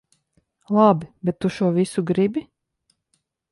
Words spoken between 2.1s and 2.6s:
gribi?